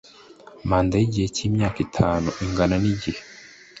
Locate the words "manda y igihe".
0.69-1.27